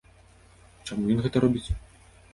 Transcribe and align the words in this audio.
Чаму 0.89 1.13
ён 1.17 1.21
гэта 1.27 1.45
робіць? 1.47 1.69